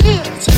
tears, 0.00 0.51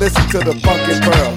listen 0.00 0.28
to 0.30 0.38
the 0.38 0.52
funky 0.60 1.00
pearls. 1.00 1.27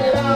Bye. 0.00 0.29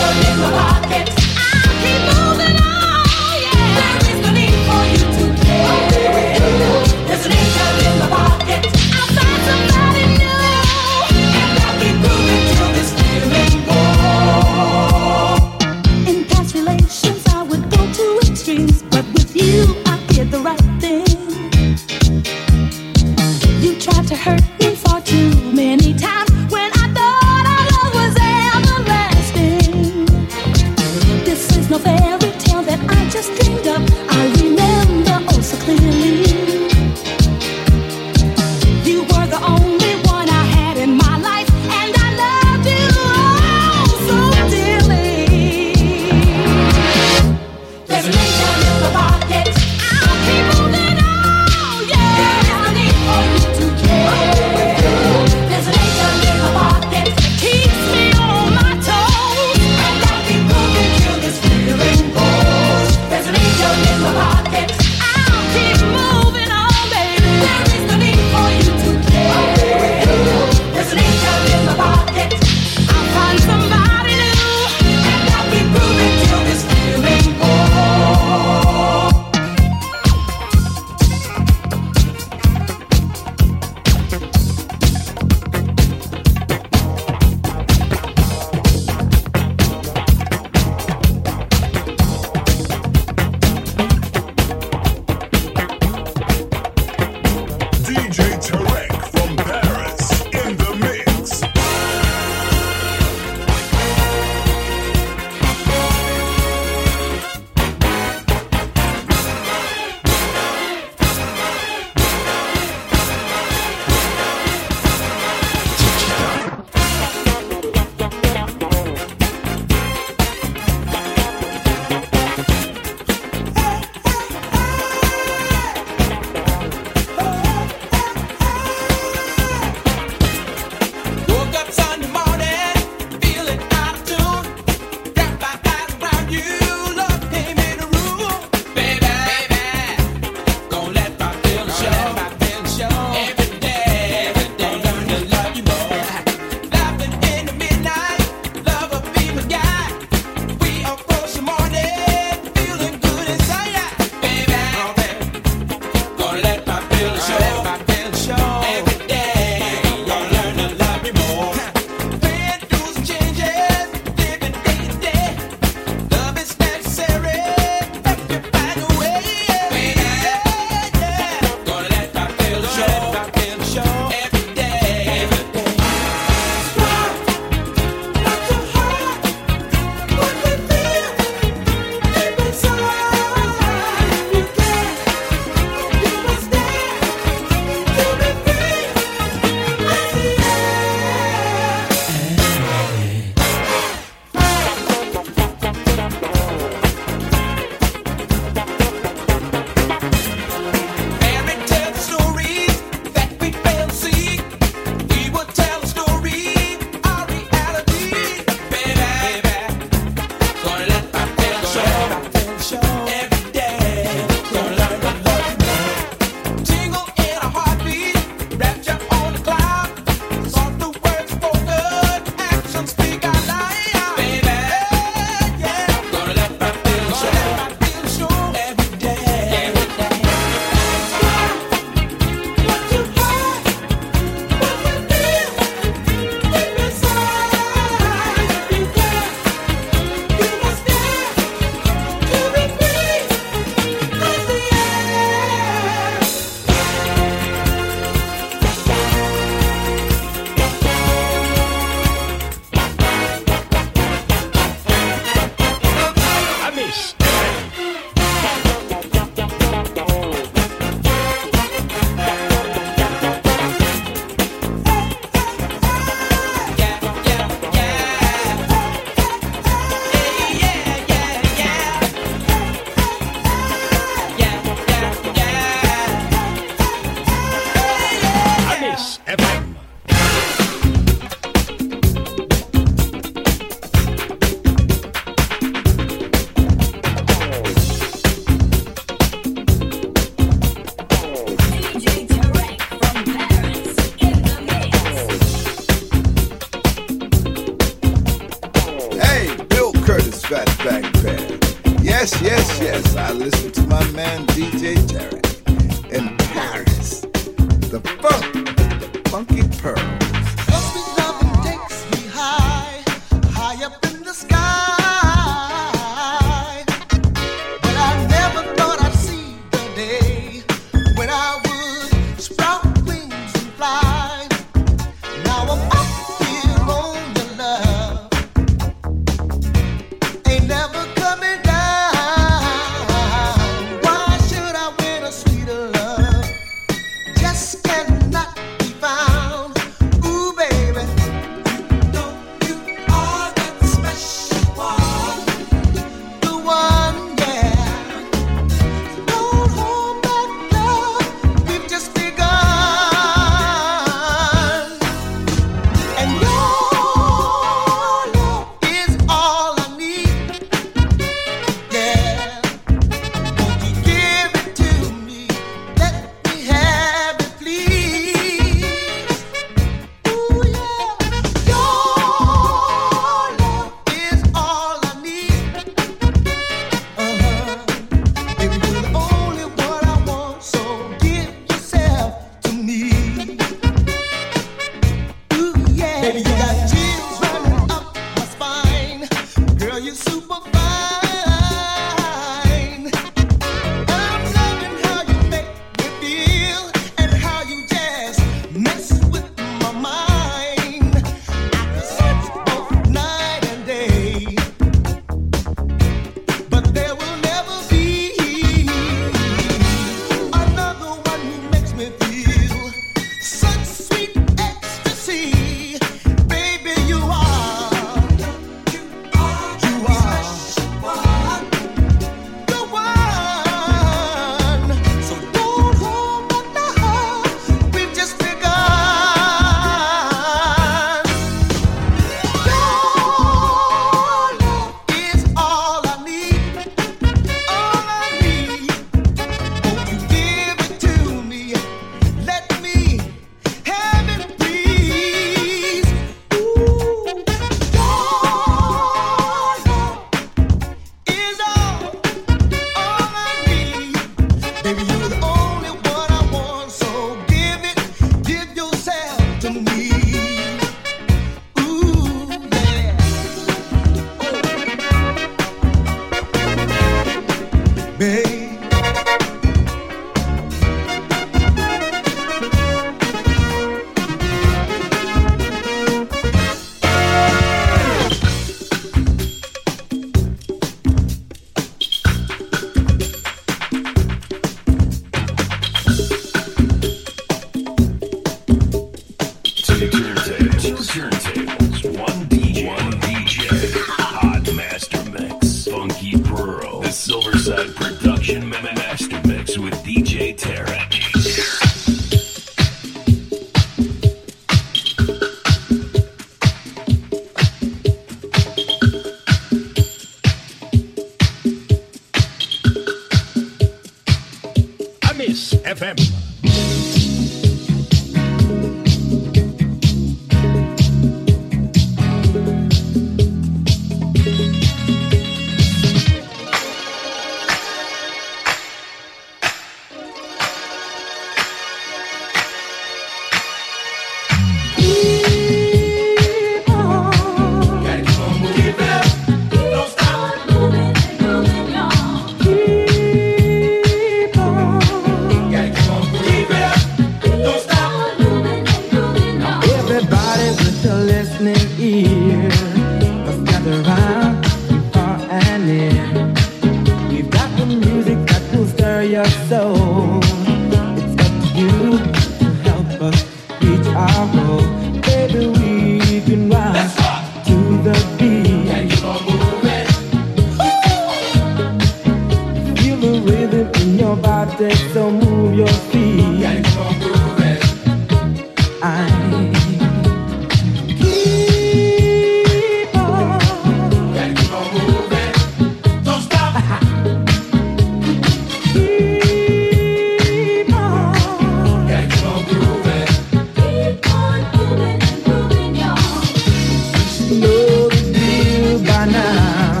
The 597.50 598.30
deal 598.32 598.98
by 599.00 599.24
now. 599.26 600.00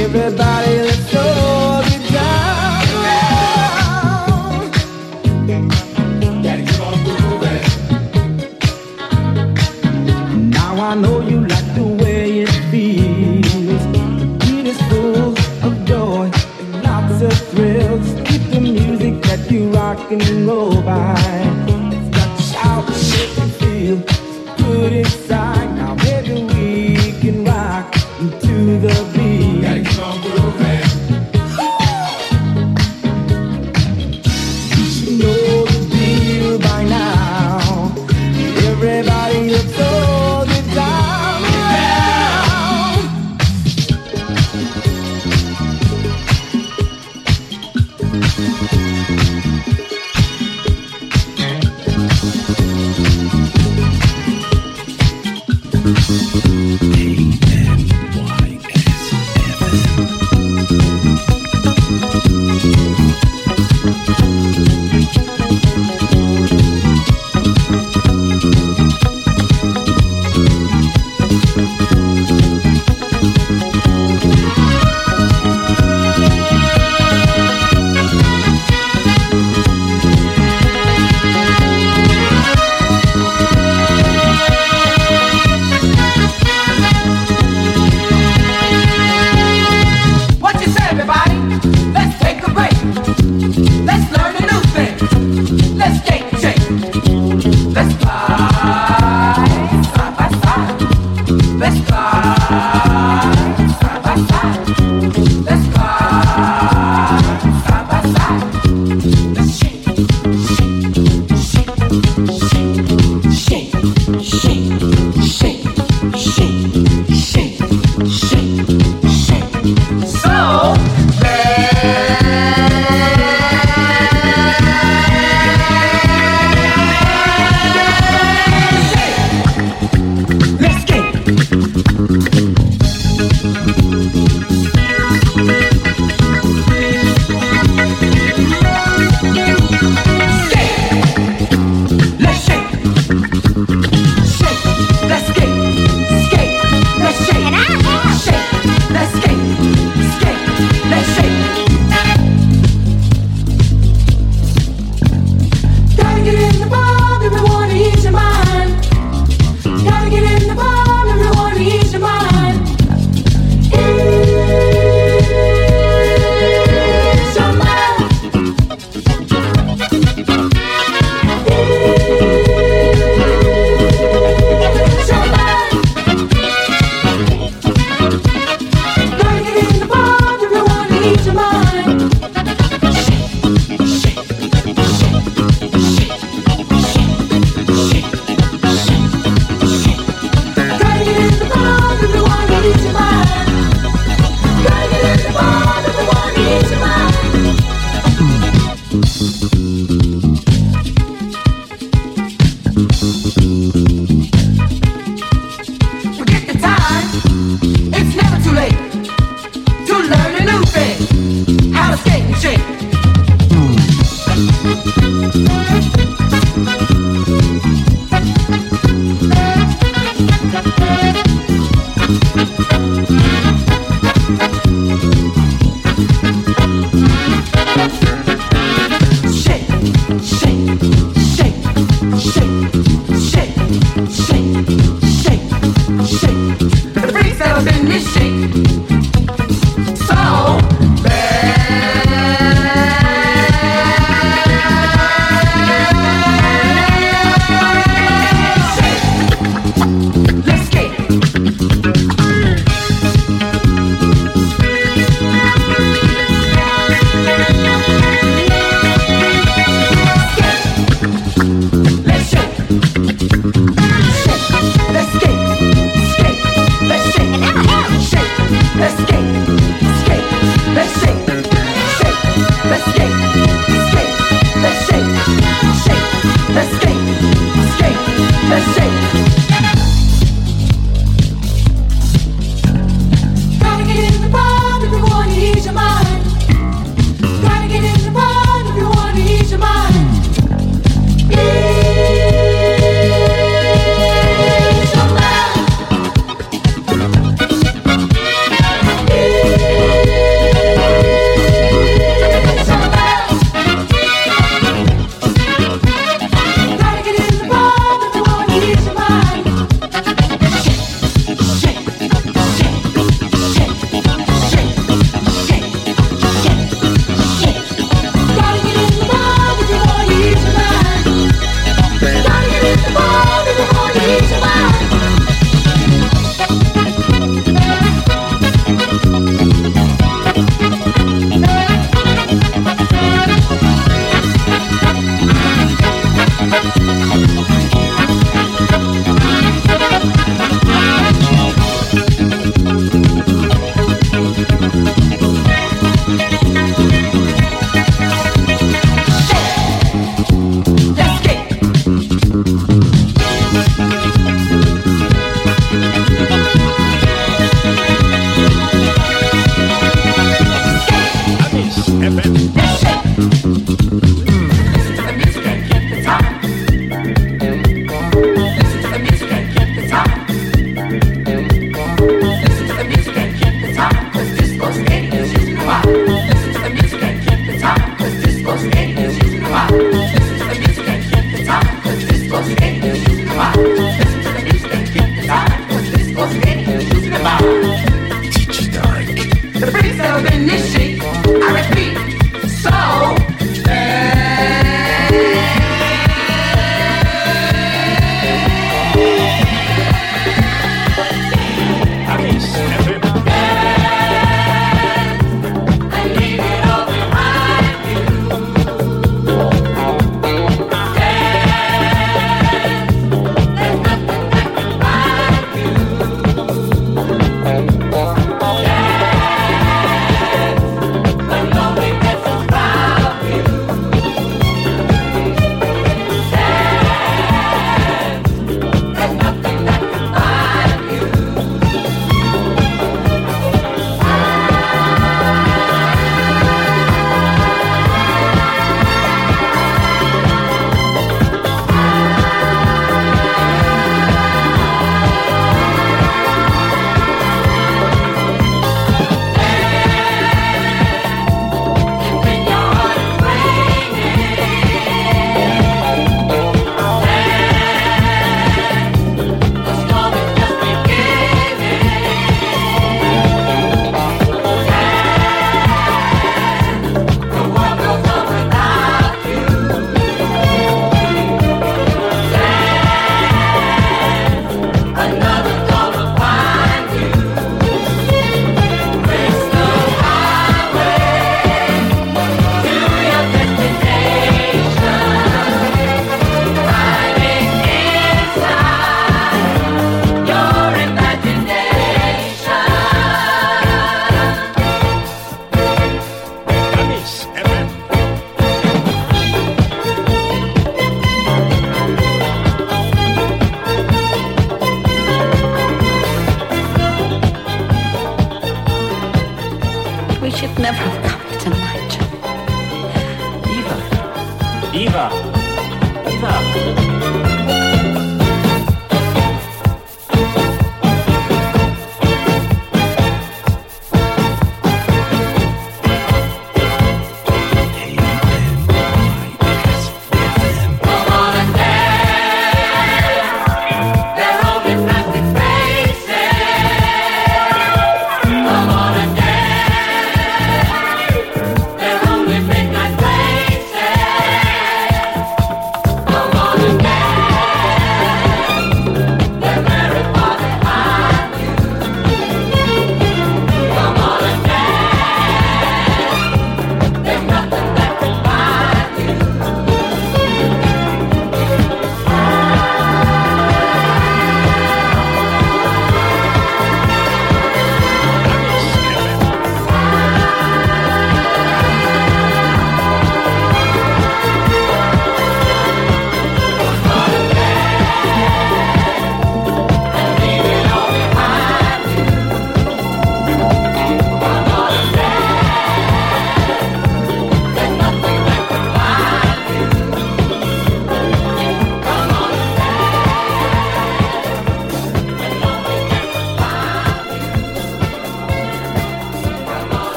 Everybody, 0.00 0.89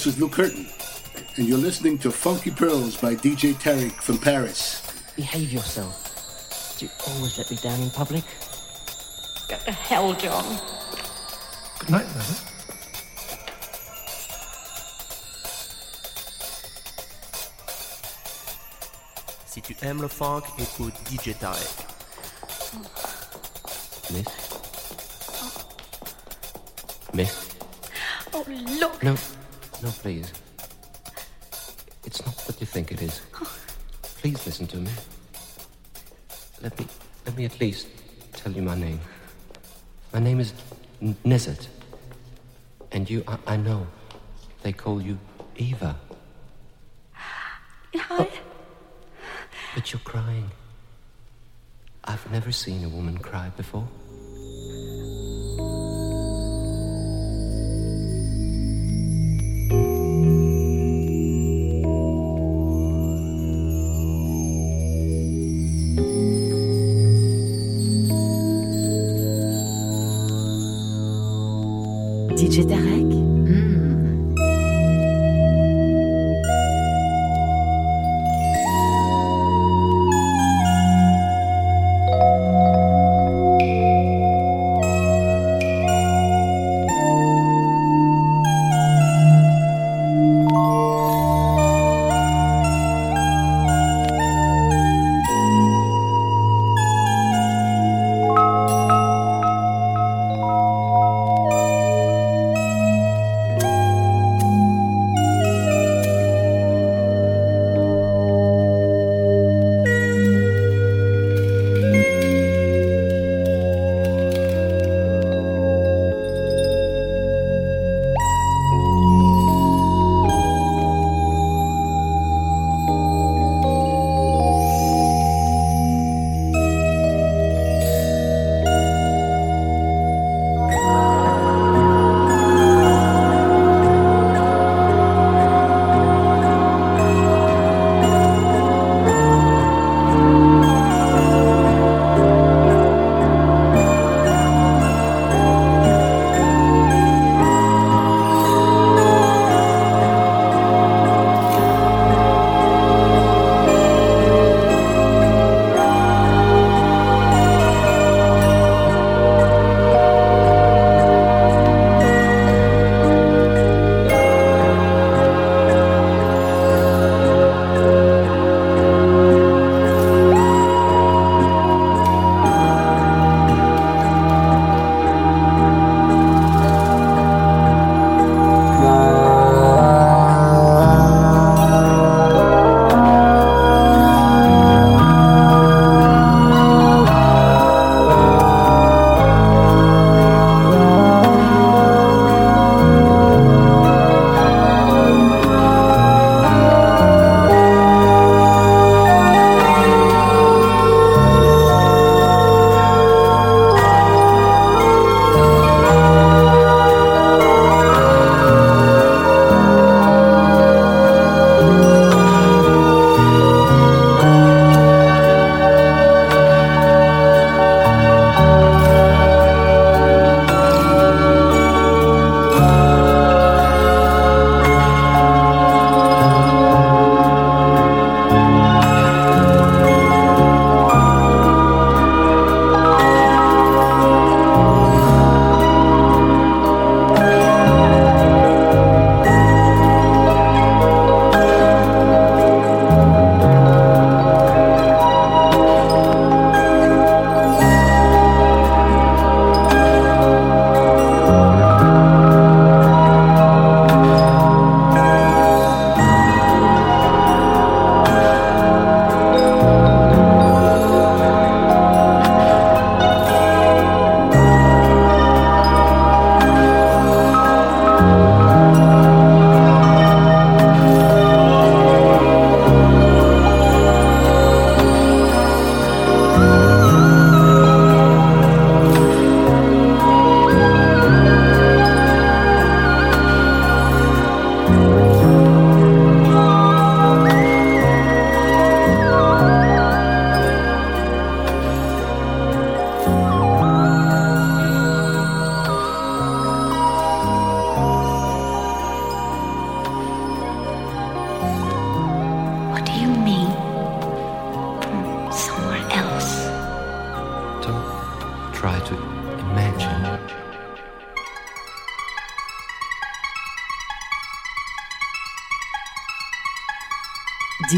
This 0.00 0.14
is 0.14 0.18
Lou 0.18 0.30
Curtin, 0.30 0.66
and 1.36 1.46
you're 1.46 1.58
listening 1.58 1.98
to 1.98 2.10
Funky 2.10 2.50
Pearls 2.50 2.96
by 2.96 3.14
DJ 3.14 3.52
Tarek 3.52 3.92
from 4.00 4.16
Paris. 4.16 4.80
Behave 5.14 5.52
yourself. 5.52 6.78
Do 6.78 6.86
you 6.86 6.90
always 7.06 7.36
let 7.36 7.50
me 7.50 7.58
down 7.58 7.78
in 7.82 7.90
public? 7.90 8.24
Go 9.50 9.56
the 9.66 9.72
hell, 9.72 10.14
John. 10.14 10.58
Good 11.80 11.90
night, 11.90 12.06
Mother. 12.06 12.34
Si 19.44 19.60
tu 19.60 19.74
aimes 19.82 20.00
le 20.00 20.08
funk, 20.08 20.44
écoute 20.58 20.94
DJ 21.10 21.34
Tarek. 21.34 21.68
Miss? 24.14 24.26
Miss? 27.12 27.48
Oh, 28.32 28.46
look. 28.80 29.02
No, 29.02 29.14
no, 29.82 29.90
please. 29.90 30.32
It's 32.04 32.24
not 32.24 32.34
what 32.46 32.60
you 32.60 32.66
think 32.66 32.92
it 32.92 33.02
is. 33.02 33.20
Please 34.02 34.44
listen 34.46 34.66
to 34.68 34.76
me. 34.76 34.90
Let 36.62 36.78
me, 36.78 36.86
let 37.24 37.36
me 37.36 37.44
at 37.44 37.60
least 37.60 37.86
tell 38.32 38.52
you 38.52 38.62
my 38.62 38.74
name. 38.74 39.00
My 40.12 40.20
name 40.20 40.40
is 40.40 40.52
N-. 41.00 41.16
And 42.92 43.08
you, 43.08 43.24
I, 43.26 43.38
I 43.46 43.56
know, 43.56 43.86
they 44.62 44.72
call 44.72 45.00
you 45.00 45.18
Eva. 45.56 45.96
Hi. 47.12 47.94
Oh. 48.10 48.28
But 49.74 49.92
you're 49.92 50.00
crying. 50.00 50.50
I've 52.04 52.30
never 52.32 52.50
seen 52.50 52.84
a 52.84 52.88
woman 52.88 53.18
cry 53.18 53.50
before. 53.56 53.88
DJ 72.60 72.89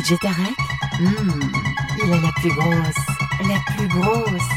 DJ 0.03 0.15
Hmm. 0.99 1.41
Il 2.03 2.13
a 2.13 2.17
la 2.17 2.33
plus 2.33 2.51
grosse, 2.51 3.07
la 3.47 3.75
plus 3.75 3.89
grosse, 3.89 4.49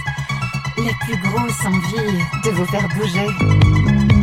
la 0.78 0.93
plus 1.06 1.18
grosse 1.18 1.66
envie 1.66 2.18
de 2.43 2.50
vous 2.50 2.66
faire 2.66 2.88
bouger. 2.89 4.14